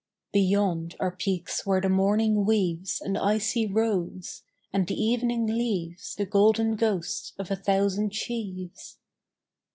Beyond, 0.33 0.95
are 0.99 1.15
peaks 1.15 1.63
where 1.63 1.79
the 1.79 1.87
morning 1.87 2.43
weaves 2.43 3.01
An 3.01 3.15
icy 3.15 3.67
rose; 3.67 4.41
and 4.73 4.87
the 4.87 4.99
evening 4.99 5.45
leaves 5.45 6.15
The 6.15 6.25
golden 6.25 6.75
ghosts 6.75 7.33
of 7.37 7.51
a 7.51 7.55
thousand 7.55 8.09
sheaves. 8.15 8.97